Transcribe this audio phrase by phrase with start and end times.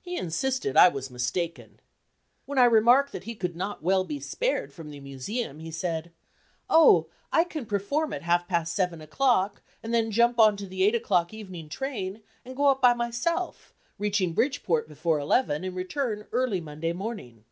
[0.00, 1.78] He insisted I was mistaken.
[2.46, 6.10] When I remarked that he could not well be spared from the Museum, he said:
[6.68, 7.06] "Oh!
[7.32, 10.96] I can perform at half past seven o'clock, and then jump on to the eight
[10.96, 16.60] o'clock evening train, and go up by myself, reaching Bridgeport before eleven, and return early
[16.60, 17.44] Monday morning."